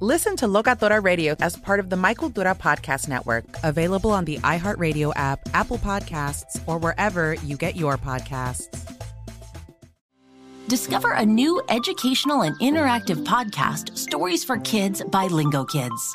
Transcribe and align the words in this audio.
Listen 0.00 0.36
to 0.36 0.46
Locatora 0.46 1.02
Radio 1.02 1.34
as 1.40 1.56
part 1.56 1.80
of 1.80 1.90
the 1.90 1.96
My 1.96 2.14
Cultura 2.14 2.56
Podcast 2.56 3.08
Network, 3.08 3.44
available 3.64 4.12
on 4.12 4.24
the 4.26 4.38
iHeartRadio 4.38 5.12
app, 5.16 5.40
Apple 5.54 5.78
Podcasts, 5.78 6.60
or 6.66 6.78
wherever 6.78 7.34
you 7.34 7.56
get 7.56 7.74
your 7.74 7.96
podcasts. 7.96 8.68
Discover 10.68 11.14
a 11.14 11.26
new 11.26 11.60
educational 11.68 12.42
and 12.42 12.56
interactive 12.60 13.24
podcast, 13.24 13.98
Stories 13.98 14.44
for 14.44 14.58
Kids 14.58 15.02
by 15.02 15.26
Lingokids. 15.26 16.14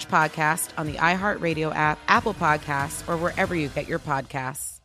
podcast 0.00 0.70
on 0.76 0.86
the 0.86 0.94
iHeartRadio 0.94 1.74
app, 1.74 1.98
Apple 2.08 2.34
Podcasts, 2.34 3.08
or 3.08 3.16
wherever 3.16 3.54
you 3.54 3.68
get 3.68 3.88
your 3.88 3.98
podcasts. 3.98 4.80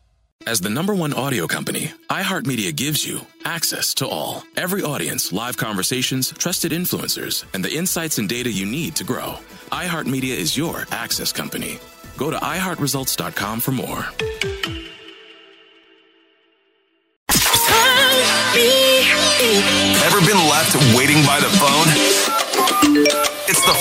As 0.46 0.60
the 0.60 0.70
number 0.70 0.94
one 0.94 1.12
audio 1.12 1.46
company, 1.46 1.92
iHeartMedia 2.10 2.74
gives 2.74 3.06
you 3.06 3.20
access 3.44 3.92
to 3.94 4.06
all. 4.06 4.44
Every 4.56 4.82
audience, 4.82 5.32
live 5.32 5.56
conversations, 5.56 6.30
trusted 6.32 6.72
influencers, 6.72 7.44
and 7.52 7.64
the 7.64 7.74
insights 7.74 8.18
and 8.18 8.28
data 8.28 8.50
you 8.50 8.64
need 8.64 8.94
to 8.96 9.04
grow 9.04 9.38
iHeartMedia 9.70 10.36
is 10.36 10.56
your 10.56 10.86
access 10.90 11.32
company. 11.32 11.78
Go 12.16 12.30
to 12.30 12.36
iHeartResults.com 12.36 13.60
for 13.60 13.72
more. 13.72 14.77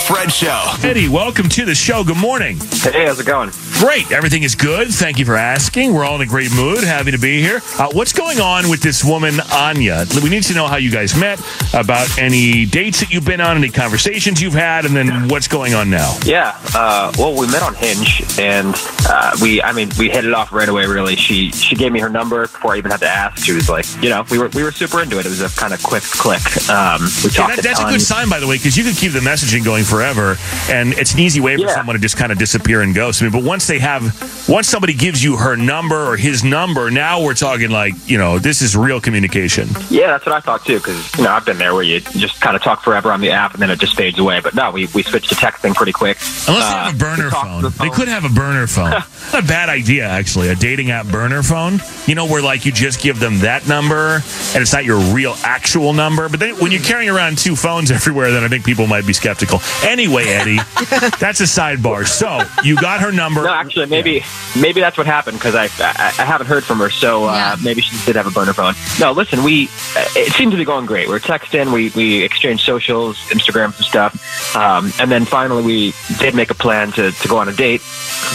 Fred 0.05 0.31
Show. 0.31 0.63
Eddie, 0.83 1.09
welcome 1.09 1.49
to 1.49 1.65
the 1.65 1.75
show. 1.75 2.03
Good 2.03 2.17
morning. 2.17 2.57
Hey, 2.81 3.05
how's 3.05 3.19
it 3.19 3.25
going? 3.25 3.51
Great. 3.73 4.11
Everything 4.11 4.43
is 4.43 4.55
good. 4.55 4.87
Thank 4.87 5.19
you 5.19 5.25
for 5.25 5.35
asking. 5.35 5.93
We're 5.93 6.05
all 6.05 6.15
in 6.15 6.21
a 6.21 6.25
great 6.25 6.53
mood. 6.53 6.83
Happy 6.83 7.11
to 7.11 7.17
be 7.17 7.41
here. 7.41 7.61
Uh, 7.77 7.89
what's 7.91 8.13
going 8.13 8.39
on 8.39 8.69
with 8.69 8.81
this 8.81 9.03
woman, 9.03 9.35
Anya? 9.51 10.05
We 10.23 10.29
need 10.29 10.43
to 10.43 10.53
know 10.53 10.67
how 10.67 10.77
you 10.77 10.91
guys 10.91 11.15
met, 11.19 11.39
about 11.73 12.17
any 12.17 12.65
dates 12.65 12.99
that 13.01 13.11
you've 13.11 13.25
been 13.25 13.41
on, 13.41 13.57
any 13.57 13.69
conversations 13.69 14.41
you've 14.41 14.53
had, 14.53 14.85
and 14.85 14.95
then 14.95 15.27
what's 15.27 15.47
going 15.47 15.73
on 15.73 15.89
now. 15.89 16.17
Yeah. 16.23 16.57
Uh, 16.73 17.11
well, 17.17 17.37
we 17.37 17.47
met 17.47 17.63
on 17.63 17.75
Hinge, 17.75 18.23
and 18.39 18.73
uh, 19.09 19.35
we, 19.41 19.61
I 19.61 19.73
mean, 19.73 19.89
we 19.99 20.09
hit 20.09 20.25
it 20.25 20.33
off 20.33 20.53
right 20.53 20.69
away. 20.69 20.85
Really, 20.85 21.15
she 21.15 21.51
she 21.51 21.75
gave 21.75 21.91
me 21.91 21.99
her 21.99 22.09
number 22.09 22.43
before 22.43 22.73
I 22.73 22.77
even 22.77 22.91
had 22.91 23.01
to 23.01 23.09
ask. 23.09 23.43
She 23.43 23.51
was 23.51 23.69
like, 23.69 23.85
you 24.01 24.09
know, 24.09 24.25
we 24.31 24.37
were 24.39 24.47
we 24.49 24.63
were 24.63 24.71
super 24.71 25.01
into 25.01 25.19
it. 25.19 25.25
It 25.25 25.29
was 25.29 25.41
a 25.41 25.49
kind 25.59 25.73
of 25.73 25.83
quick 25.83 26.03
click. 26.03 26.41
Um, 26.69 27.01
we 27.23 27.29
talked. 27.29 27.37
Yeah, 27.37 27.55
that, 27.55 27.63
that's 27.63 27.81
a, 27.81 27.85
a 27.87 27.89
good 27.91 28.01
sign, 28.01 28.29
by 28.29 28.39
the 28.39 28.47
way, 28.47 28.55
because 28.57 28.77
you 28.77 28.83
could 28.83 28.95
keep 28.95 29.11
the 29.11 29.19
messaging 29.19 29.63
going 29.65 29.83
forever, 29.89 30.35
and 30.69 30.93
it's 30.93 31.13
an 31.13 31.19
easy 31.19 31.39
way 31.39 31.55
for 31.55 31.63
yeah. 31.63 31.75
someone 31.75 31.95
to 31.95 32.01
just 32.01 32.17
kind 32.17 32.31
of 32.31 32.37
disappear 32.37 32.81
and 32.81 32.93
ghost. 32.93 33.21
I 33.21 33.25
mean, 33.25 33.31
but 33.31 33.43
once 33.43 33.67
they 33.67 33.79
have, 33.79 34.03
once 34.47 34.67
somebody 34.67 34.93
gives 34.93 35.23
you 35.23 35.35
her 35.35 35.55
number 35.55 36.11
or 36.11 36.15
his 36.15 36.43
number, 36.43 36.89
now 36.89 37.21
we're 37.21 37.33
talking 37.33 37.69
like, 37.69 37.93
you 38.07 38.17
know, 38.17 38.39
this 38.39 38.61
is 38.61 38.77
real 38.77 39.01
communication. 39.01 39.67
Yeah, 39.89 40.07
that's 40.07 40.25
what 40.25 40.33
I 40.33 40.39
thought 40.39 40.65
too, 40.65 40.77
because 40.77 41.17
you 41.17 41.23
know 41.23 41.31
I've 41.31 41.45
been 41.45 41.57
there 41.57 41.73
where 41.73 41.83
you 41.83 41.99
just 41.99 42.39
kind 42.39 42.55
of 42.55 42.63
talk 42.63 42.81
forever 42.81 43.11
on 43.11 43.19
the 43.19 43.31
app 43.31 43.53
and 43.53 43.61
then 43.61 43.69
it 43.69 43.79
just 43.79 43.95
fades 43.95 44.17
away. 44.19 44.39
But 44.39 44.55
no, 44.55 44.71
we 44.71 44.87
we 44.93 45.03
switched 45.03 45.29
to 45.29 45.35
texting 45.35 45.73
pretty 45.75 45.91
quick. 45.91 46.17
Unless 46.47 46.63
uh, 46.63 46.69
they 46.69 46.75
have 46.85 46.95
a 46.95 46.97
burner 46.97 47.29
phone. 47.29 47.61
The 47.61 47.71
phone. 47.71 47.87
they 47.87 47.93
could 47.93 48.07
have 48.07 48.23
a 48.23 48.29
burner 48.29 48.67
phone. 48.67 48.91
Not 48.91 49.43
a 49.43 49.47
bad 49.47 49.69
idea 49.69 50.07
actually, 50.07 50.49
a 50.49 50.55
dating 50.55 50.91
app 50.91 51.07
burner 51.07 51.43
phone. 51.43 51.79
You 52.05 52.15
know, 52.15 52.25
where 52.25 52.41
like 52.41 52.65
you 52.65 52.71
just 52.71 53.01
give 53.01 53.19
them 53.19 53.39
that 53.39 53.67
number 53.67 54.21
and 54.53 54.61
it's 54.61 54.73
not 54.73 54.85
your 54.85 54.99
real 55.13 55.35
actual 55.43 55.93
number. 55.93 56.29
But 56.29 56.39
then 56.39 56.55
when 56.59 56.71
you're 56.71 56.81
carrying 56.81 57.09
around 57.09 57.37
two 57.37 57.55
phones 57.55 57.91
everywhere, 57.97 58.31
then 58.31 58.43
I 58.43 58.47
think 58.47 58.65
people 58.65 58.87
might 58.87 59.05
be 59.05 59.13
skeptical. 59.13 59.59
Anyway, 59.83 60.25
Eddie, 60.25 60.57
that's 61.19 61.41
a 61.41 61.43
sidebar. 61.43 62.07
So 62.07 62.41
you 62.63 62.75
got 62.75 63.01
her 63.01 63.11
number. 63.11 63.43
No, 63.43 63.53
actually, 63.53 63.87
maybe 63.87 64.11
yeah. 64.11 64.36
Maybe 64.59 64.81
that's 64.81 64.97
what 64.97 65.07
happened 65.07 65.37
because 65.37 65.55
I, 65.55 65.65
I, 65.79 66.13
I 66.19 66.25
haven't 66.25 66.47
heard 66.47 66.63
from 66.63 66.79
her. 66.79 66.89
So 66.89 67.25
uh, 67.25 67.33
yeah. 67.33 67.55
maybe 67.63 67.81
she 67.81 67.97
did 68.05 68.15
have 68.15 68.27
a 68.27 68.31
burner 68.31 68.53
phone. 68.53 68.73
No, 68.99 69.11
listen, 69.11 69.43
we 69.43 69.69
it 69.95 70.33
seemed 70.33 70.51
to 70.51 70.57
be 70.57 70.65
going 70.65 70.85
great. 70.85 71.07
We 71.07 71.15
are 71.15 71.19
texting, 71.19 71.73
we 71.73 71.89
we 71.89 72.23
exchanged 72.23 72.63
socials, 72.63 73.17
Instagram, 73.29 73.73
some 73.73 73.83
stuff, 73.83 74.55
um, 74.55 74.91
and 74.99 75.11
then 75.11 75.25
finally 75.25 75.63
we 75.63 75.93
did 76.19 76.35
make 76.35 76.51
a 76.51 76.55
plan 76.55 76.91
to 76.93 77.11
to 77.11 77.27
go 77.27 77.37
on 77.37 77.49
a 77.49 77.53
date. 77.53 77.81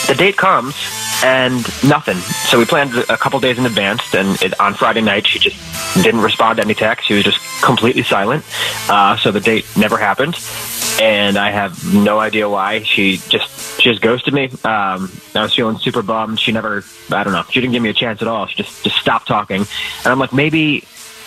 The 0.06 0.14
date 0.16 0.36
comes 0.36 0.74
and 1.24 1.62
nothing. 1.84 2.16
So 2.48 2.58
we 2.58 2.64
planned 2.64 2.94
a 2.94 3.16
couple 3.16 3.38
days 3.40 3.58
in 3.58 3.66
advance, 3.66 4.14
and 4.14 4.40
it, 4.42 4.58
on 4.60 4.74
Friday 4.74 5.02
night 5.02 5.26
she 5.26 5.38
just 5.38 5.56
didn't 6.02 6.20
respond 6.20 6.56
to 6.56 6.64
any 6.64 6.74
texts. 6.74 7.06
She 7.06 7.14
was 7.14 7.24
just 7.24 7.38
completely 7.62 8.02
silent. 8.02 8.44
Uh, 8.88 9.16
so 9.16 9.30
the 9.30 9.40
date 9.40 9.66
never 9.76 9.96
happened 9.98 10.36
and 11.00 11.36
I 11.36 11.50
have 11.50 11.94
no 11.94 12.18
idea 12.18 12.48
why. 12.48 12.82
She 12.82 13.18
just 13.28 13.80
she 13.80 13.90
just 13.90 14.02
ghosted 14.02 14.34
me. 14.34 14.44
Um, 14.64 15.10
I 15.34 15.42
was 15.42 15.54
feeling 15.54 15.78
super 15.78 16.02
bummed. 16.02 16.38
She 16.38 16.52
never, 16.52 16.84
I 17.10 17.24
don't 17.24 17.32
know, 17.32 17.44
she 17.50 17.60
didn't 17.60 17.72
give 17.72 17.82
me 17.82 17.88
a 17.88 17.94
chance 17.94 18.22
at 18.22 18.28
all. 18.28 18.46
She 18.46 18.62
just 18.62 18.84
just 18.84 18.96
stopped 18.96 19.26
talking, 19.26 19.60
and 19.60 20.06
I'm 20.06 20.18
like, 20.18 20.32
maybe 20.32 20.84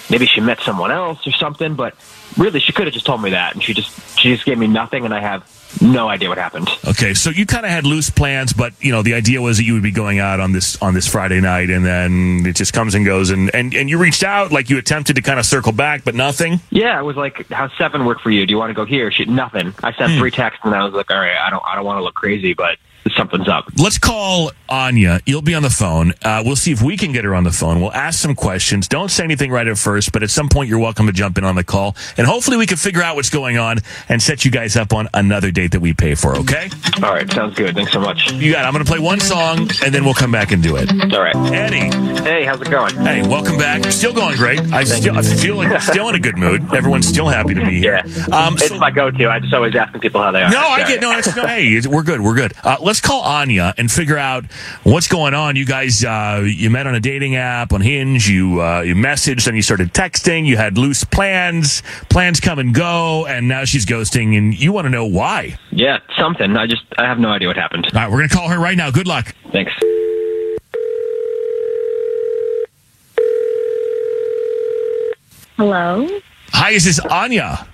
maybe 0.10 0.26
she 0.26 0.42
met 0.42 0.60
someone 0.62 0.92
else 0.92 1.26
or 1.28 1.32
something. 1.32 1.76
But 1.76 1.96
really, 2.38 2.60
she 2.60 2.74
could 2.74 2.88
have 2.88 2.94
just 2.94 3.06
told 3.06 3.22
me 3.22 3.32
that, 3.32 3.54
and 3.54 3.64
she 3.64 3.74
just 3.74 4.20
she 4.20 4.34
just 4.34 4.46
gave 4.46 4.58
me 4.58 4.68
nothing, 4.68 5.06
and 5.06 5.14
I 5.14 5.22
have 5.22 5.50
no 5.82 6.08
idea 6.08 6.30
what 6.30 6.38
happened. 6.38 6.70
Okay, 6.88 7.14
so 7.14 7.30
you 7.30 7.46
kind 7.46 7.66
of 7.66 7.72
had 7.72 7.86
loose 7.86 8.10
plans, 8.10 8.54
but 8.54 8.74
you 8.82 8.92
know 8.92 9.02
the 9.02 9.14
idea 9.14 9.42
was 9.42 9.58
that 9.58 9.64
you 9.64 9.74
would 9.74 9.84
be 9.84 9.92
going 9.92 10.20
out 10.20 10.40
on 10.40 10.52
this 10.52 10.82
on 10.82 10.94
this 10.94 11.08
Friday 11.08 11.42
night, 11.42 11.70
and 11.70 11.86
then 11.86 12.46
it 12.46 12.56
just 12.56 12.74
comes 12.74 12.96
and 12.96 13.06
goes, 13.06 13.30
and 13.30 13.54
and 13.54 13.74
and 13.74 13.90
you 13.90 13.98
reached 13.98 14.24
out, 14.24 14.52
like 14.52 14.70
you 14.70 14.78
attempted 14.78 15.16
to 15.16 15.22
kind 15.22 15.40
of 15.40 15.46
circle 15.46 15.72
back, 15.72 16.04
but 16.04 16.16
nothing. 16.16 16.60
Yeah, 16.70 17.00
it 17.00 17.04
was 17.04 17.16
like, 17.16 17.48
"How's 17.50 17.72
seven 17.78 18.06
work 18.06 18.20
for 18.22 18.32
you? 18.32 18.46
Do 18.46 18.52
you 18.52 18.58
want 18.58 18.70
to 18.70 18.74
go 18.74 18.86
here?" 18.86 19.12
She 19.12 19.26
nothing. 19.26 19.74
I 19.84 19.94
sent 19.94 20.14
hmm. 20.14 20.20
three 20.20 20.32
texts, 20.32 20.62
and 20.64 20.74
I 20.74 20.84
was 20.84 20.94
like, 20.94 21.12
"All 21.12 21.20
right, 21.20 21.38
I 21.38 21.50
don't 21.50 21.64
I 21.66 21.76
don't 21.76 21.86
want 21.86 21.98
to 21.98 22.04
look 22.04 22.16
crazy, 22.16 22.54
but." 22.54 22.78
Something's 23.16 23.48
up. 23.48 23.66
Let's 23.78 23.98
call 23.98 24.52
Anya. 24.68 25.20
You'll 25.26 25.42
be 25.42 25.54
on 25.54 25.64
the 25.64 25.70
phone. 25.70 26.14
Uh, 26.24 26.44
we'll 26.46 26.56
see 26.56 26.72
if 26.72 26.82
we 26.82 26.98
can 26.98 27.12
get 27.12 27.24
her 27.24 27.36
on 27.36 27.44
the 27.44 27.52
phone. 27.52 27.82
We'll 27.82 27.94
ask 27.94 28.20
some 28.20 28.36
questions. 28.36 28.88
Don't 28.88 29.10
say 29.10 29.24
anything 29.24 29.52
right 29.52 29.68
at 29.68 29.78
first, 29.78 30.12
but 30.12 30.24
at 30.24 30.30
some 30.30 30.50
point 30.50 30.70
you're 30.70 30.80
welcome 30.80 31.06
to 31.08 31.14
jump 31.14 31.38
in 31.38 31.44
on 31.44 31.56
the 31.56 31.64
call, 31.64 31.96
and 32.18 32.26
hopefully 32.26 32.58
we 32.58 32.66
can 32.66 32.78
figure 32.78 33.04
out 33.04 33.16
what's 33.16 33.30
going 33.30 33.58
on 33.58 33.80
and 34.10 34.22
set 34.22 34.46
you 34.46 34.52
guys 34.52 34.76
up 34.76 34.94
on 34.94 35.08
another 35.14 35.52
date 35.52 35.72
that 35.72 35.82
we 35.82 35.94
pay 35.94 36.16
for. 36.16 36.36
Okay? 36.38 36.70
All 37.04 37.14
right. 37.14 37.32
Sounds 37.32 37.56
good. 37.56 37.76
Thanks 37.76 37.92
so 37.92 38.00
much. 38.00 38.32
You 38.32 38.52
got. 38.52 38.64
It. 38.64 38.68
I'm 38.68 38.74
going 38.74 38.84
to 38.84 38.90
play 38.90 39.00
one 39.00 39.20
song, 39.20 39.70
and 39.84 39.94
then 39.94 40.06
we'll 40.06 40.14
come 40.14 40.32
back 40.32 40.52
and 40.52 40.64
do 40.64 40.76
it. 40.78 40.90
All 41.14 41.22
right. 41.22 41.36
Eddie. 41.54 41.96
Hey, 42.24 42.44
how's 42.44 42.62
it 42.62 42.72
going? 42.72 42.96
Hey, 42.96 43.22
welcome 43.28 43.58
back. 43.58 43.84
Still 43.92 44.14
going 44.14 44.36
great. 44.38 44.60
I 44.74 44.84
still 44.84 45.16
I 45.16 45.22
feel 45.22 45.56
like 45.58 45.82
still 45.82 46.10
in 46.10 46.16
a 46.16 46.20
good 46.20 46.38
mood. 46.38 46.74
Everyone's 46.74 47.08
still 47.08 47.28
happy 47.28 47.54
to 47.54 47.64
be 47.66 47.80
here. 47.80 48.02
Yeah. 48.06 48.26
Um, 48.36 48.56
it's 48.56 48.70
so, 48.70 48.78
my 48.78 48.90
go-to. 48.92 49.30
I 49.30 49.40
just 49.40 49.54
always 49.54 49.76
asking 49.76 50.02
people 50.02 50.22
how 50.22 50.32
they 50.32 50.42
are. 50.42 50.50
No, 50.50 50.60
I 50.60 50.88
get 50.88 51.02
no. 51.02 51.18
It's, 51.18 51.36
no 51.36 51.46
hey, 51.46 51.80
we're 51.88 52.04
good. 52.04 52.22
We're 52.22 52.36
good. 52.36 52.54
Uh, 52.64 52.78
let's 52.82 52.95
call 53.02 53.22
Anya 53.22 53.74
and 53.78 53.92
figure 53.92 54.18
out 54.18 54.46
what's 54.84 55.08
going 55.08 55.34
on. 55.34 55.56
You 55.56 55.66
guys, 55.66 56.04
uh, 56.04 56.44
you 56.46 56.70
met 56.70 56.88
on 56.88 56.96
a 56.96 57.00
dating 57.00 57.36
app 57.36 57.74
on 57.74 57.82
Hinge. 57.82 58.28
You 58.28 58.62
uh, 58.62 58.82
you 58.82 58.96
messaged 58.96 59.48
and 59.48 59.56
you 59.56 59.62
started 59.62 59.94
texting. 59.94 60.46
You 60.46 60.58
had 60.58 60.78
loose 60.78 61.04
plans. 61.04 61.82
Plans 62.10 62.40
come 62.40 62.60
and 62.60 62.74
go, 62.74 63.26
and 63.26 63.48
now 63.48 63.66
she's 63.66 63.86
ghosting, 63.86 64.38
and 64.38 64.58
you 64.58 64.72
want 64.72 64.86
to 64.86 64.90
know 64.90 65.06
why. 65.06 65.58
Yeah, 65.72 66.00
something. 66.18 66.56
I 66.58 66.68
just 66.68 66.84
I 66.98 67.06
have 67.08 67.20
no 67.20 67.30
idea 67.30 67.48
what 67.48 67.58
happened. 67.58 67.86
All 67.86 67.92
right, 67.94 68.12
we're 68.12 68.18
gonna 68.18 68.30
call 68.30 68.50
her 68.50 68.60
right 68.60 68.78
now. 68.78 68.92
Good 68.92 69.08
luck. 69.08 69.34
Thanks. 69.52 69.72
Hello. 75.58 76.08
Hi, 76.52 76.72
is 76.72 76.84
this 76.84 77.00
Anya? 77.00 77.66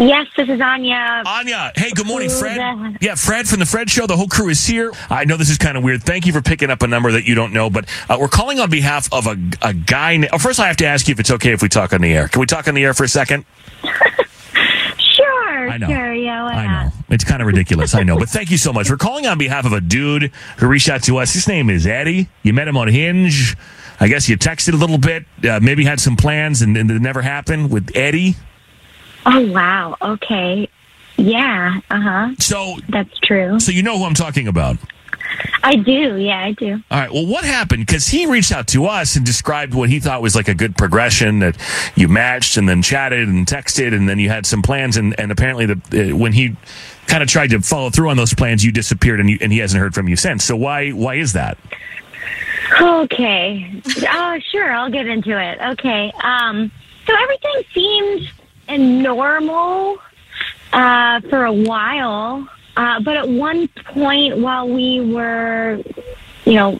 Yes, 0.00 0.28
this 0.34 0.48
is 0.48 0.60
Anya. 0.62 1.22
Anya, 1.26 1.72
hey, 1.76 1.90
good 1.94 2.06
morning, 2.06 2.30
Fred. 2.30 2.56
Yeah, 3.02 3.14
Fred 3.16 3.46
from 3.46 3.58
the 3.58 3.66
Fred 3.66 3.90
Show. 3.90 4.06
The 4.06 4.16
whole 4.16 4.28
crew 4.28 4.48
is 4.48 4.66
here. 4.66 4.92
I 5.10 5.26
know 5.26 5.36
this 5.36 5.50
is 5.50 5.58
kind 5.58 5.76
of 5.76 5.84
weird. 5.84 6.02
Thank 6.02 6.24
you 6.24 6.32
for 6.32 6.40
picking 6.40 6.70
up 6.70 6.80
a 6.80 6.86
number 6.86 7.12
that 7.12 7.24
you 7.26 7.34
don't 7.34 7.52
know, 7.52 7.68
but 7.68 7.84
uh, 8.08 8.16
we're 8.18 8.28
calling 8.28 8.58
on 8.60 8.70
behalf 8.70 9.12
of 9.12 9.26
a, 9.26 9.36
a 9.60 9.74
guy. 9.74 10.16
na- 10.16 10.28
Oh, 10.32 10.38
first, 10.38 10.58
I 10.58 10.68
have 10.68 10.78
to 10.78 10.86
ask 10.86 11.06
you 11.06 11.12
if 11.12 11.20
it's 11.20 11.30
okay 11.32 11.52
if 11.52 11.60
we 11.60 11.68
talk 11.68 11.92
on 11.92 12.00
the 12.00 12.10
air. 12.14 12.28
Can 12.28 12.40
we 12.40 12.46
talk 12.46 12.66
on 12.66 12.72
the 12.74 12.82
air 12.82 12.94
for 12.94 13.04
a 13.04 13.08
second? 13.08 13.44
Sure, 15.12 15.68
I 15.68 15.76
know. 15.76 15.86
sure, 15.88 16.14
yeah, 16.14 16.44
I 16.44 16.66
not? 16.66 16.84
know. 16.86 16.92
It's 17.10 17.24
kind 17.24 17.42
of 17.42 17.46
ridiculous. 17.46 17.94
I 17.94 18.04
know. 18.04 18.16
But 18.18 18.30
thank 18.30 18.50
you 18.50 18.56
so 18.56 18.72
much. 18.72 18.88
We're 18.88 18.96
calling 18.96 19.26
on 19.26 19.36
behalf 19.36 19.66
of 19.66 19.72
a 19.74 19.80
dude 19.80 20.32
who 20.56 20.66
reached 20.66 20.88
out 20.88 21.02
to 21.04 21.18
us. 21.18 21.34
His 21.34 21.46
name 21.46 21.68
is 21.68 21.86
Eddie. 21.86 22.28
You 22.42 22.54
met 22.54 22.68
him 22.68 22.76
on 22.78 22.88
Hinge. 22.88 23.54
I 23.98 24.08
guess 24.08 24.30
you 24.30 24.38
texted 24.38 24.72
a 24.72 24.76
little 24.76 24.96
bit, 24.96 25.26
uh, 25.46 25.60
maybe 25.60 25.84
had 25.84 26.00
some 26.00 26.16
plans, 26.16 26.62
and, 26.62 26.74
and 26.76 26.90
it 26.90 27.02
never 27.02 27.20
happened 27.20 27.70
with 27.70 27.90
Eddie. 27.94 28.36
Oh, 29.26 29.52
wow. 29.52 29.96
Okay. 30.00 30.68
Yeah, 31.16 31.80
uh 31.90 32.00
huh. 32.00 32.34
So, 32.38 32.76
That's 32.88 33.18
true. 33.18 33.60
so 33.60 33.72
you 33.72 33.82
know 33.82 33.98
who 33.98 34.04
I'm 34.04 34.14
talking 34.14 34.48
about. 34.48 34.78
I 35.62 35.76
do, 35.76 36.16
yeah, 36.16 36.42
I 36.44 36.52
do. 36.52 36.82
All 36.90 36.98
right. 36.98 37.12
Well, 37.12 37.26
what 37.26 37.44
happened? 37.44 37.86
Because 37.86 38.08
he 38.08 38.26
reached 38.26 38.52
out 38.52 38.66
to 38.68 38.86
us 38.86 39.16
and 39.16 39.24
described 39.24 39.74
what 39.74 39.90
he 39.90 40.00
thought 40.00 40.22
was 40.22 40.34
like 40.34 40.48
a 40.48 40.54
good 40.54 40.76
progression 40.76 41.40
that 41.40 41.56
you 41.94 42.08
matched 42.08 42.56
and 42.56 42.68
then 42.68 42.80
chatted 42.82 43.28
and 43.28 43.46
texted 43.46 43.94
and 43.94 44.08
then 44.08 44.18
you 44.18 44.28
had 44.30 44.46
some 44.46 44.62
plans 44.62 44.96
and, 44.96 45.18
and 45.20 45.30
apparently 45.30 45.66
the 45.66 46.12
uh, 46.12 46.16
when 46.16 46.32
he 46.32 46.56
kind 47.06 47.22
of 47.22 47.28
tried 47.28 47.50
to 47.50 47.60
follow 47.60 47.90
through 47.90 48.08
on 48.08 48.16
those 48.16 48.32
plans, 48.34 48.64
you 48.64 48.72
disappeared 48.72 49.20
and 49.20 49.28
you, 49.28 49.38
and 49.40 49.52
he 49.52 49.58
hasn't 49.58 49.80
heard 49.80 49.94
from 49.94 50.08
you 50.08 50.16
since. 50.16 50.42
So 50.44 50.56
why 50.56 50.90
why 50.90 51.16
is 51.16 51.34
that? 51.34 51.58
Okay. 52.80 53.82
Oh, 54.08 54.38
sure, 54.50 54.72
I'll 54.72 54.90
get 54.90 55.06
into 55.06 55.38
it. 55.38 55.58
Okay. 55.72 56.12
Um, 56.22 56.70
so 57.06 57.14
everything 57.20 57.62
seemed 57.74 58.30
normal 58.78 59.98
uh, 60.72 61.20
for 61.22 61.44
a 61.44 61.52
while, 61.52 62.48
uh, 62.76 63.00
but 63.00 63.16
at 63.16 63.28
one 63.28 63.68
point 63.68 64.38
while 64.38 64.68
we 64.68 65.00
were, 65.00 65.82
you 66.44 66.54
know, 66.54 66.78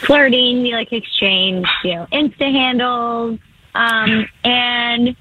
flirting, 0.00 0.62
we 0.62 0.72
like 0.72 0.92
exchanged, 0.92 1.68
you 1.84 1.94
know, 1.94 2.06
Insta 2.12 2.50
handles, 2.50 3.38
um, 3.74 4.28
and 4.44 5.16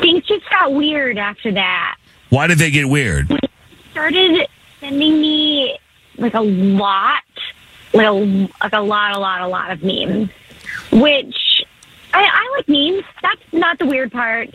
things 0.00 0.24
just 0.24 0.48
got 0.50 0.72
weird 0.72 1.18
after 1.18 1.52
that. 1.52 1.96
Why 2.30 2.46
did 2.46 2.58
they 2.58 2.70
get 2.70 2.88
weird? 2.88 3.30
started 3.94 4.48
sending 4.80 5.20
me 5.20 5.78
like 6.18 6.34
a 6.34 6.40
lot, 6.40 7.22
like 7.92 8.06
a, 8.06 8.10
like 8.10 8.72
a 8.72 8.80
lot, 8.80 9.16
a 9.16 9.20
lot, 9.20 9.40
a 9.40 9.46
lot 9.46 9.70
of 9.70 9.84
memes, 9.84 10.28
which 10.90 11.64
I, 12.12 12.24
I 12.24 12.56
like 12.56 12.68
memes. 12.68 13.04
That's 13.22 13.40
not 13.52 13.78
the 13.78 13.86
weird 13.86 14.10
part. 14.10 14.50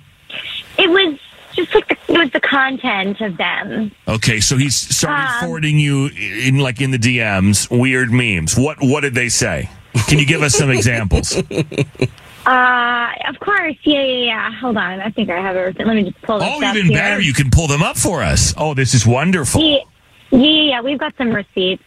It 0.80 0.90
was 0.90 1.20
just 1.54 1.74
like 1.76 1.88
the, 1.90 2.14
it 2.14 2.18
was 2.18 2.32
the 2.32 2.40
content 2.40 3.20
of 3.22 3.38
them. 3.38 3.92
Okay, 4.08 4.40
so 4.40 4.56
he 4.58 4.70
started 4.70 5.30
Um, 5.36 5.40
forwarding 5.42 5.78
you 5.78 6.08
in 6.08 6.58
like 6.60 6.80
in 6.82 6.92
the 6.92 6.98
DMs 7.00 7.70
weird 7.70 8.12
memes. 8.12 8.58
What 8.58 8.78
what 8.82 9.02
did 9.02 9.14
they 9.14 9.30
say? 9.30 9.70
Can 10.08 10.20
you 10.20 10.26
give 10.26 10.42
us 10.42 10.56
some 10.56 10.70
examples? 10.72 11.36
Uh, 12.46 13.12
of 13.28 13.40
course, 13.42 13.76
yeah, 13.84 14.02
yeah, 14.02 14.26
yeah. 14.26 14.52
Hold 14.60 14.78
on, 14.78 15.02
I 15.02 15.12
think 15.12 15.30
I 15.30 15.40
have 15.40 15.56
everything. 15.56 15.86
Let 15.86 15.96
me 15.98 16.04
just 16.10 16.20
pull 16.24 16.40
this 16.40 16.48
Oh, 16.50 16.64
up 16.66 16.74
even 16.76 16.88
here. 16.90 16.98
better, 16.98 17.22
you 17.22 17.34
can 17.34 17.52
pull 17.52 17.68
them 17.68 17.84
up 17.84 17.96
for 17.96 18.24
us. 18.24 18.56
Oh, 18.58 18.74
this 18.74 18.96
is 18.96 19.06
wonderful. 19.06 19.62
Yeah, 19.62 19.80
yeah, 20.32 20.40
yeah. 20.40 20.82
We've 20.82 20.98
got 20.98 21.14
some 21.18 21.30
receipts. 21.32 21.84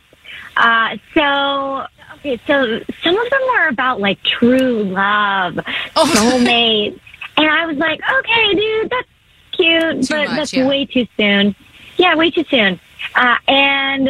Uh, 0.57 0.99
so, 1.15 1.87
okay, 2.17 2.39
so 2.47 2.81
some 3.03 3.19
of 3.19 3.31
them 3.31 3.41
were 3.55 3.69
about 3.69 3.99
like 3.99 4.23
true 4.23 4.85
love, 4.85 5.55
soulmates, 5.97 7.01
and 7.37 7.49
I 7.49 7.67
was 7.67 7.77
like, 7.77 8.01
okay, 8.19 8.55
dude, 8.55 8.91
that's 8.91 9.09
cute, 9.53 10.03
Too 10.07 10.15
but 10.15 10.27
much, 10.29 10.37
that's 10.37 10.53
yeah. 10.53 10.67
way 10.67 10.87
too 10.87 11.07
soon. 11.17 11.55
Yeah, 11.97 12.15
way 12.17 12.31
too 12.31 12.45
soon. 12.51 12.81
Uh, 13.15 13.37
and 13.49 14.09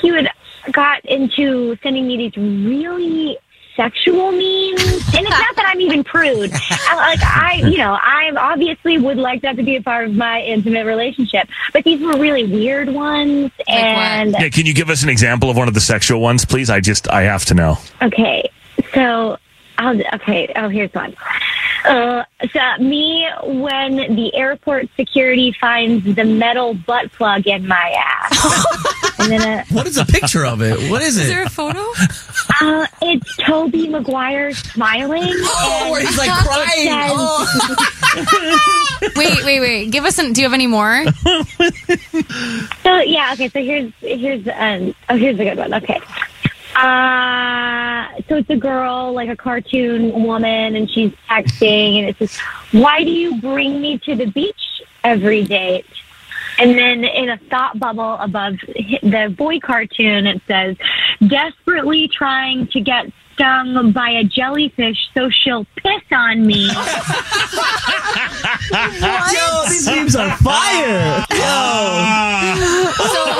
he 0.00 0.12
would 0.12 0.28
got 0.72 1.04
into 1.04 1.76
sending 1.82 2.06
me 2.06 2.16
these 2.16 2.36
really 2.36 3.38
sexual 3.76 4.30
memes, 4.30 4.82
and 5.14 5.26
it's 5.26 5.30
not 5.30 5.56
that 5.56 5.64
I'm 5.72 5.80
even 5.80 6.04
prude. 6.04 6.50
I, 6.52 6.96
like 6.96 7.22
I, 7.22 7.54
you 7.66 7.78
know, 7.78 7.96
I 8.00 8.30
obviously 8.36 8.98
would 8.98 9.16
like 9.16 9.42
that 9.42 9.56
to 9.56 9.62
be 9.62 9.76
a 9.76 9.82
part 9.82 10.06
of 10.06 10.14
my 10.14 10.42
intimate 10.42 10.84
relationship, 10.84 11.48
but 11.72 11.84
these 11.84 12.00
were 12.02 12.18
really 12.18 12.44
weird 12.44 12.90
ones, 12.90 13.50
and 13.68 14.32
Yeah, 14.32 14.48
can 14.50 14.66
you 14.66 14.74
give 14.74 14.90
us 14.90 15.02
an 15.02 15.08
example 15.08 15.48
of 15.50 15.56
one 15.56 15.68
of 15.68 15.74
the 15.74 15.80
sexual 15.80 16.20
ones, 16.20 16.44
please? 16.44 16.68
I 16.68 16.80
just 16.80 17.08
I 17.10 17.22
have 17.22 17.44
to 17.46 17.54
know. 17.54 17.78
Okay, 18.02 18.50
so 18.92 19.38
I'll, 19.78 19.98
okay. 20.16 20.52
Oh, 20.56 20.68
here's 20.68 20.92
one. 20.92 21.16
Uh, 21.84 22.24
so 22.52 22.60
me 22.82 23.26
when 23.44 23.96
the 24.14 24.34
airport 24.34 24.88
security 24.96 25.52
finds 25.60 26.04
the 26.14 26.24
metal 26.24 26.74
butt 26.74 27.10
plug 27.12 27.46
in 27.46 27.66
my 27.66 27.94
ass, 27.98 28.66
and 29.20 29.32
then 29.32 29.40
uh, 29.60 29.64
What 29.70 29.86
is 29.86 29.96
a 29.96 30.04
picture 30.04 30.44
of 30.44 30.60
it? 30.62 30.90
What 30.90 31.02
is 31.02 31.16
it? 31.16 31.22
Is 31.24 31.28
there 31.30 31.44
a 31.44 31.48
photo? 31.50 31.80
uh, 32.60 32.86
it's 33.02 33.36
Tobey 33.36 33.88
Maguire 33.88 34.52
smiling. 34.52 35.22
Oh, 35.82 35.94
he's 35.98 36.16
like 36.18 36.28
it 36.30 36.46
crying. 36.46 36.88
says- 36.88 37.10
Oh. 37.12 39.10
wait, 39.16 39.44
wait, 39.44 39.60
wait. 39.60 39.90
Give 39.90 40.04
us 40.04 40.18
an. 40.18 40.32
Do 40.32 40.40
you 40.40 40.46
have 40.46 40.54
any 40.54 40.66
more? 40.66 41.04
So 42.82 42.98
yeah, 43.00 43.32
okay. 43.34 43.48
So 43.48 43.62
here's 43.62 43.92
here's 44.00 44.46
um 44.48 44.94
oh 45.08 45.16
here's 45.16 45.38
a 45.38 45.44
good 45.44 45.58
one. 45.58 45.74
Okay. 45.74 46.00
Uh, 46.76 48.08
so 48.28 48.36
it's 48.36 48.50
a 48.50 48.56
girl, 48.56 49.12
like 49.12 49.28
a 49.28 49.36
cartoon 49.36 50.24
woman, 50.24 50.76
and 50.76 50.90
she's 50.90 51.12
texting, 51.28 51.98
and 51.98 52.08
it 52.08 52.18
says, 52.18 52.36
"Why 52.72 53.04
do 53.04 53.10
you 53.10 53.40
bring 53.40 53.80
me 53.80 53.98
to 53.98 54.14
the 54.14 54.26
beach 54.26 54.82
every 55.02 55.44
date?" 55.44 55.86
And 56.58 56.76
then 56.76 57.04
in 57.04 57.30
a 57.30 57.38
thought 57.38 57.78
bubble 57.78 58.14
above 58.14 58.54
the 58.60 59.34
boy 59.36 59.60
cartoon, 59.60 60.26
it 60.26 60.42
says, 60.46 60.76
"Desperately 61.26 62.08
trying 62.08 62.66
to 62.68 62.80
get 62.80 63.10
stung 63.40 63.92
by 63.92 64.10
a 64.10 64.24
jellyfish, 64.24 65.08
so 65.14 65.30
she'll 65.30 65.64
piss 65.76 66.02
on 66.12 66.46
me." 66.46 66.68
Yo, 68.70 69.64
these 69.68 69.86
memes 69.86 70.16
are 70.16 70.36
fire. 70.38 71.24
Yo. 71.30 72.54
So, 72.94 73.30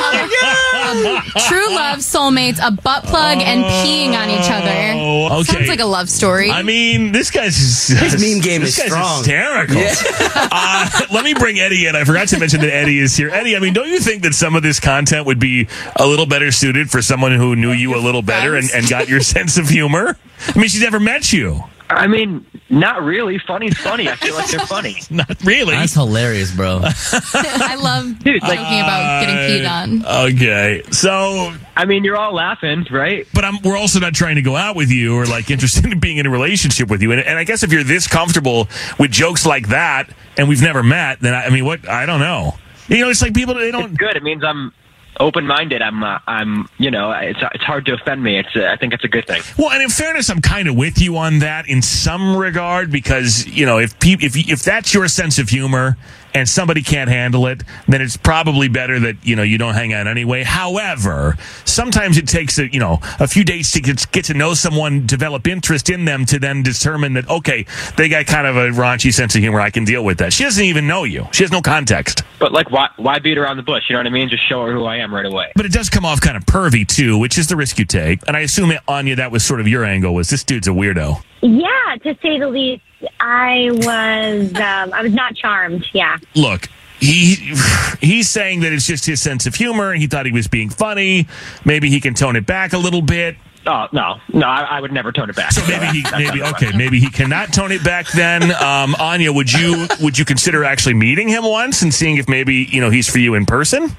um, 0.90 1.22
true 1.46 1.68
love, 1.74 1.98
soulmates, 2.00 2.58
a 2.66 2.70
butt 2.70 3.04
plug, 3.04 3.38
and 3.38 3.64
peeing 3.64 4.12
on 4.18 4.30
each 4.30 4.50
other. 4.50 4.92
Oh, 4.98 5.40
okay. 5.40 5.52
Sounds 5.52 5.68
like 5.68 5.80
a 5.80 5.86
love 5.86 6.08
story. 6.10 6.50
I 6.50 6.62
mean, 6.62 7.12
this 7.12 7.30
guy's 7.30 7.88
His 7.88 8.20
meme 8.20 8.40
game 8.40 8.62
this 8.62 8.76
is 8.76 8.84
guy's 8.84 8.92
strong. 8.92 9.18
hysterical. 9.18 9.76
Yeah. 9.76 9.94
uh, 10.50 10.90
let 11.12 11.24
me 11.24 11.34
bring 11.34 11.58
Eddie 11.60 11.86
in. 11.86 11.94
I 11.94 12.04
forgot 12.04 12.28
to 12.28 12.38
mention 12.38 12.60
that 12.60 12.72
Eddie 12.72 12.98
is 12.98 13.16
here. 13.16 13.30
Eddie, 13.30 13.56
I 13.56 13.60
mean, 13.60 13.74
don't 13.74 13.88
you 13.88 14.00
think 14.00 14.22
that 14.22 14.34
some 14.34 14.56
of 14.56 14.62
this 14.62 14.80
content 14.80 15.26
would 15.26 15.38
be 15.38 15.68
a 15.96 16.06
little 16.06 16.26
better 16.26 16.50
suited 16.50 16.90
for 16.90 17.02
someone 17.02 17.32
who 17.32 17.54
knew 17.54 17.72
you 17.72 17.94
a 17.94 18.00
little 18.00 18.22
better 18.22 18.56
and, 18.56 18.68
and 18.74 18.88
got 18.88 19.08
your 19.08 19.20
sense 19.20 19.58
of 19.58 19.68
humor? 19.68 19.89
I 19.98 20.58
mean, 20.58 20.68
she's 20.68 20.82
never 20.82 21.00
met 21.00 21.32
you. 21.32 21.62
I 21.90 22.06
mean, 22.06 22.46
not 22.68 23.02
really. 23.02 23.38
Funny's 23.40 23.76
funny. 23.76 24.08
I 24.08 24.14
feel 24.14 24.36
like 24.36 24.48
they're 24.48 24.60
funny. 24.60 24.96
Not 25.10 25.42
really. 25.44 25.74
That's 25.74 25.94
hilarious, 25.94 26.54
bro. 26.54 26.82
I 26.84 27.74
love 27.74 28.16
Dude, 28.20 28.40
like- 28.42 28.60
joking 28.60 28.78
about 28.80 29.20
getting 29.26 29.36
peed 29.36 29.68
on. 29.68 30.06
Okay, 30.30 30.82
so 30.92 31.52
I 31.76 31.84
mean, 31.86 32.04
you're 32.04 32.16
all 32.16 32.32
laughing, 32.32 32.86
right? 32.92 33.26
but 33.34 33.44
I'm, 33.44 33.60
we're 33.62 33.76
also 33.76 33.98
not 33.98 34.14
trying 34.14 34.36
to 34.36 34.42
go 34.42 34.54
out 34.54 34.76
with 34.76 34.88
you 34.90 35.16
or 35.16 35.26
like 35.26 35.50
interested 35.50 35.84
in 35.84 35.98
being 35.98 36.18
in 36.18 36.26
a 36.26 36.30
relationship 36.30 36.88
with 36.88 37.02
you. 37.02 37.10
And, 37.10 37.20
and 37.22 37.36
I 37.36 37.42
guess 37.42 37.64
if 37.64 37.72
you're 37.72 37.82
this 37.82 38.06
comfortable 38.06 38.68
with 39.00 39.10
jokes 39.10 39.44
like 39.44 39.70
that 39.70 40.10
and 40.36 40.48
we've 40.48 40.62
never 40.62 40.84
met, 40.84 41.18
then 41.18 41.34
I, 41.34 41.46
I 41.46 41.50
mean, 41.50 41.64
what? 41.64 41.88
I 41.88 42.06
don't 42.06 42.20
know. 42.20 42.54
You 42.86 42.98
know, 43.00 43.10
it's 43.10 43.20
like 43.20 43.34
people 43.34 43.54
they 43.54 43.72
don't. 43.72 43.90
It's 43.90 43.96
good. 43.98 44.16
It 44.16 44.22
means 44.22 44.44
I'm 44.44 44.72
open-minded. 45.20 45.82
I'm, 45.82 46.02
uh, 46.02 46.18
I'm, 46.26 46.68
you 46.78 46.90
know, 46.90 47.12
it's 47.12 47.38
it's 47.54 47.64
hard 47.64 47.86
to 47.86 47.94
offend 47.94 48.22
me. 48.22 48.38
It's, 48.38 48.56
uh, 48.56 48.64
I 48.72 48.76
think 48.76 48.92
it's 48.92 49.04
a 49.04 49.08
good 49.08 49.26
thing. 49.26 49.42
Well, 49.56 49.70
and 49.70 49.82
in 49.82 49.90
fairness, 49.90 50.30
I'm 50.30 50.40
kind 50.40 50.66
of 50.68 50.74
with 50.74 51.00
you 51.00 51.16
on 51.16 51.38
that 51.40 51.68
in 51.68 51.82
some 51.82 52.36
regard 52.36 52.90
because 52.90 53.46
you 53.46 53.66
know 53.66 53.78
if 53.78 53.98
peop 54.00 54.22
if 54.22 54.36
if 54.36 54.62
that's 54.62 54.92
your 54.92 55.06
sense 55.06 55.38
of 55.38 55.48
humor 55.48 55.96
and 56.34 56.48
somebody 56.48 56.82
can't 56.82 57.10
handle 57.10 57.46
it, 57.46 57.62
then 57.88 58.00
it's 58.00 58.16
probably 58.16 58.68
better 58.68 58.98
that 59.00 59.16
you 59.24 59.36
know 59.36 59.42
you 59.42 59.58
don't 59.58 59.74
hang 59.74 59.92
out 59.92 60.06
anyway. 60.06 60.42
However, 60.42 61.36
sometimes 61.64 62.18
it 62.18 62.28
takes 62.28 62.58
a 62.58 62.72
you 62.72 62.80
know 62.80 62.98
a 63.18 63.26
few 63.26 63.44
days 63.44 63.72
to 63.72 63.80
get, 63.80 64.10
get 64.12 64.24
to 64.26 64.34
know 64.34 64.54
someone, 64.54 65.06
develop 65.06 65.46
interest 65.46 65.90
in 65.90 66.04
them, 66.04 66.24
to 66.26 66.38
then 66.38 66.62
determine 66.62 67.14
that 67.14 67.28
okay, 67.28 67.66
they 67.96 68.08
got 68.08 68.26
kind 68.26 68.46
of 68.46 68.56
a 68.56 68.68
raunchy 68.70 69.12
sense 69.12 69.34
of 69.34 69.40
humor. 69.40 69.60
I 69.60 69.70
can 69.70 69.84
deal 69.84 70.04
with 70.04 70.18
that. 70.18 70.32
She 70.32 70.44
doesn't 70.44 70.64
even 70.64 70.86
know 70.86 71.04
you. 71.04 71.26
She 71.32 71.42
has 71.44 71.52
no 71.52 71.60
context. 71.60 72.22
But 72.38 72.52
like, 72.52 72.70
why 72.70 72.88
why 72.96 73.18
beat 73.18 73.38
around 73.38 73.56
the 73.56 73.62
bush? 73.62 73.84
You 73.88 73.94
know 73.94 74.00
what 74.00 74.06
I 74.06 74.10
mean? 74.10 74.28
Just 74.28 74.48
show 74.48 74.64
her 74.64 74.72
who 74.72 74.84
I 74.84 74.96
am 74.96 75.14
right 75.14 75.26
away. 75.26 75.52
But 75.56 75.66
it 75.66 75.72
does 75.72 75.88
come 75.88 76.04
off 76.04 76.20
kind 76.20 76.36
of 76.36 76.44
pervy 76.44 76.86
too, 76.86 77.18
which 77.18 77.38
is 77.38 77.48
the 77.48 77.56
risk 77.56 77.78
you 77.78 77.84
take. 77.84 78.26
And 78.26 78.36
I 78.36 78.40
assume 78.40 78.72
Anya, 78.88 79.16
that 79.16 79.32
was 79.32 79.44
sort 79.44 79.60
of 79.60 79.68
your 79.68 79.84
angle. 79.84 80.14
Was 80.14 80.30
this 80.30 80.44
dude's 80.44 80.68
a 80.68 80.70
weirdo? 80.70 81.22
Yeah, 81.42 81.96
to 82.02 82.16
say 82.22 82.38
the 82.38 82.48
least, 82.48 82.82
I 83.18 83.70
was 83.72 84.54
um, 84.54 84.92
I 84.92 85.02
was 85.02 85.12
not 85.12 85.34
charmed. 85.34 85.86
Yeah. 85.92 86.18
look 86.34 86.68
he 87.00 87.54
he's 88.00 88.28
saying 88.28 88.60
that 88.60 88.72
it's 88.72 88.86
just 88.86 89.06
his 89.06 89.22
sense 89.22 89.46
of 89.46 89.54
humor 89.54 89.94
he 89.94 90.06
thought 90.06 90.26
he 90.26 90.32
was 90.32 90.46
being 90.48 90.68
funny 90.68 91.26
maybe 91.64 91.88
he 91.88 91.98
can 91.98 92.12
tone 92.12 92.36
it 92.36 92.44
back 92.44 92.74
a 92.74 92.78
little 92.78 93.00
bit 93.00 93.36
Oh 93.66 93.88
no, 93.92 94.18
no, 94.32 94.46
I, 94.46 94.62
I 94.62 94.80
would 94.80 94.90
never 94.90 95.12
tone 95.12 95.28
it 95.28 95.36
back. 95.36 95.52
So 95.52 95.60
maybe 95.66 95.98
he, 95.98 96.04
maybe 96.16 96.42
okay, 96.42 96.74
maybe 96.74 96.98
he 96.98 97.10
cannot 97.10 97.52
tone 97.52 97.72
it 97.72 97.84
back. 97.84 98.08
Then, 98.08 98.52
um, 98.54 98.94
Anya, 98.98 99.34
would 99.34 99.52
you 99.52 99.86
would 100.00 100.18
you 100.18 100.24
consider 100.24 100.64
actually 100.64 100.94
meeting 100.94 101.28
him 101.28 101.44
once 101.44 101.82
and 101.82 101.92
seeing 101.92 102.16
if 102.16 102.26
maybe 102.26 102.66
you 102.70 102.80
know 102.80 102.88
he's 102.88 103.06
for 103.06 103.18
you 103.18 103.34
in 103.34 103.44
person? 103.44 103.94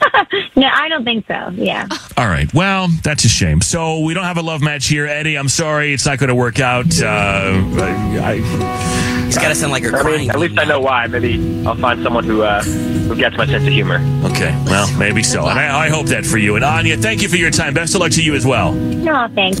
No, 0.56 0.68
I 0.72 0.88
don't 0.88 1.04
think 1.04 1.26
so. 1.26 1.50
Yeah. 1.54 1.86
All 2.16 2.26
right. 2.28 2.52
Well, 2.54 2.88
that's 3.02 3.24
a 3.24 3.28
shame. 3.28 3.60
So 3.60 4.00
we 4.00 4.14
don't 4.14 4.24
have 4.24 4.38
a 4.38 4.42
love 4.42 4.62
match 4.62 4.86
here, 4.88 5.06
Eddie. 5.06 5.36
I'm 5.36 5.48
sorry, 5.50 5.92
it's 5.92 6.06
not 6.06 6.18
going 6.18 6.28
to 6.28 6.34
work 6.34 6.60
out. 6.60 6.86
Uh, 7.00 7.52
I, 7.82 9.22
He's 9.26 9.36
got 9.36 9.48
to 9.48 9.54
sound 9.54 9.72
like 9.72 9.84
a 9.84 9.88
I 9.88 9.90
mean, 9.92 10.00
crying. 10.02 10.30
at 10.30 10.38
least 10.38 10.58
I 10.58 10.64
know 10.64 10.80
why. 10.80 11.06
Maybe 11.08 11.34
I'll 11.66 11.74
find 11.76 12.02
someone 12.02 12.24
who 12.24 12.42
uh, 12.42 12.62
who 12.62 13.14
gets 13.16 13.36
my 13.36 13.44
sense 13.46 13.66
of 13.66 13.72
humor. 13.72 13.96
okay. 14.30 14.50
Well, 14.66 14.90
maybe 14.98 15.22
so. 15.22 15.40
And 15.46 15.58
I, 15.58 15.86
I 15.86 15.88
hope 15.90 16.06
that 16.06 16.24
for 16.24 16.38
you. 16.38 16.56
And 16.56 16.64
Anya, 16.64 16.96
thank 16.96 17.20
you 17.22 17.28
for 17.28 17.36
your 17.36 17.50
time. 17.50 17.74
Best 17.74 17.94
of 17.94 18.00
luck 18.00 18.12
to 18.12 18.22
you 18.22 18.34
as 18.34 18.46
well. 18.46 18.72
No, 18.72 19.28
thanks. 19.34 19.60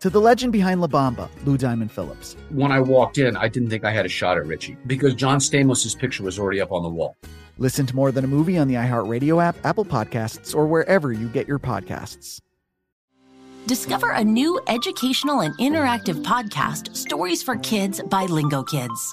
To 0.00 0.10
the 0.10 0.20
legend 0.20 0.52
behind 0.52 0.80
La 0.80 0.86
Bamba, 0.86 1.28
Lou 1.46 1.56
Diamond 1.56 1.90
Phillips. 1.90 2.36
When 2.50 2.70
I 2.70 2.80
walked 2.80 3.18
in, 3.18 3.36
I 3.36 3.48
didn't 3.48 3.70
think 3.70 3.84
I 3.84 3.90
had 3.90 4.04
a 4.04 4.10
shot 4.10 4.36
at 4.36 4.46
Richie 4.46 4.76
because 4.86 5.14
John 5.14 5.38
Stamos' 5.38 5.98
picture 5.98 6.22
was 6.22 6.38
already 6.38 6.60
up 6.60 6.70
on 6.70 6.82
the 6.82 6.88
wall. 6.88 7.16
Listen 7.58 7.86
to 7.86 7.96
More 7.96 8.12
Than 8.12 8.24
a 8.24 8.28
Movie 8.28 8.58
on 8.58 8.68
the 8.68 8.74
iHeartRadio 8.74 9.42
app, 9.42 9.56
Apple 9.64 9.86
Podcasts, 9.86 10.54
or 10.54 10.66
wherever 10.66 11.12
you 11.12 11.28
get 11.28 11.48
your 11.48 11.58
podcasts. 11.58 12.40
Discover 13.66 14.10
a 14.10 14.22
new 14.22 14.60
educational 14.68 15.40
and 15.40 15.56
interactive 15.58 16.22
podcast, 16.22 16.94
Stories 16.94 17.42
for 17.42 17.56
Kids 17.56 18.00
by 18.02 18.26
Lingokids. 18.26 19.12